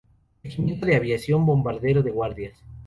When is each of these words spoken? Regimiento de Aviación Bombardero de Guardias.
Regimiento 0.43 0.87
de 0.87 0.95
Aviación 0.95 1.45
Bombardero 1.45 2.01
de 2.01 2.09
Guardias. 2.09 2.63